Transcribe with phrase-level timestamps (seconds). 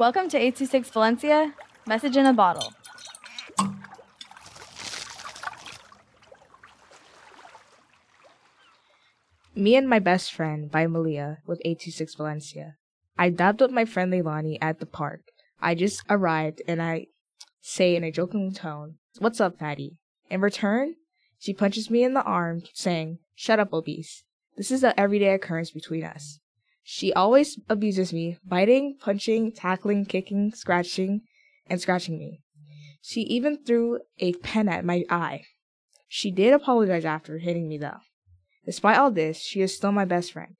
[0.00, 1.54] Welcome to 826 Valencia,
[1.86, 2.72] message in a bottle.
[9.54, 12.76] Me and My Best Friend by Maliya with 826 Valencia.
[13.18, 15.20] I dabbed up my friend Leilani at the park.
[15.60, 17.08] I just arrived and I
[17.60, 19.98] say in a joking tone, What's up, fatty?
[20.30, 20.94] In return,
[21.38, 24.24] she punches me in the arm, saying, Shut up, obese.
[24.56, 26.40] This is an everyday occurrence between us.
[26.82, 31.22] She always abuses me, biting, punching, tackling, kicking, scratching,
[31.66, 32.40] and scratching me.
[33.02, 35.44] She even threw a pen at my eye.
[36.08, 37.98] She did apologize after hitting me though.
[38.66, 40.56] Despite all this, she is still my best friend.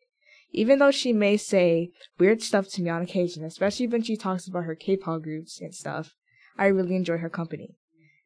[0.52, 4.48] Even though she may say weird stuff to me on occasion, especially when she talks
[4.48, 6.14] about her K-pop groups and stuff,
[6.58, 7.76] I really enjoy her company.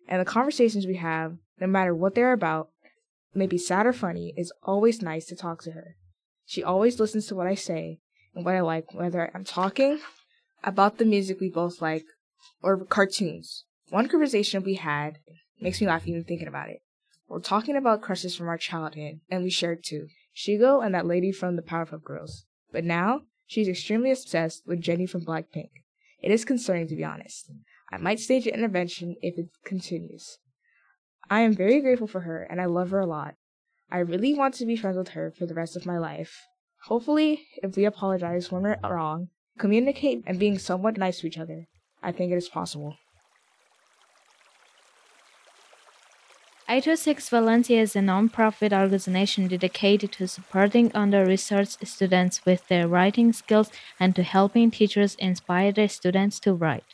[0.09, 2.69] And the conversations we have, no matter what they're about,
[3.35, 5.97] may be sad or funny, it's always nice to talk to her.
[6.47, 8.01] She always listens to what I say
[8.35, 10.01] and what I like, whether I'm talking
[10.63, 12.05] about the music we both like
[12.63, 13.65] or cartoons.
[13.91, 15.19] One conversation we had
[15.61, 16.83] makes me laugh even thinking about it.
[17.29, 21.33] We're talking about crushes from our childhood, and we shared two Shego and that lady
[21.33, 22.45] from the Powerpuff Girls.
[22.73, 25.71] But now, she's extremely obsessed with Jennie from Blackpink.
[26.21, 27.51] It is concerning to be honest.
[27.93, 30.39] I might stage an intervention if it continues.
[31.31, 33.35] I am very grateful for her, and I love her a lot.
[33.91, 36.47] I really want to be friends with her for the rest of my life.
[36.85, 41.67] Hopefully, if we apologize when we're wrong, communicate, and being somewhat nice to each other,
[42.03, 42.97] I think it is possible.
[46.67, 53.71] 826 Valencia is a non-profit organization dedicated to supporting under-researched students with their writing skills
[54.01, 56.94] and to helping teachers inspire their students to write.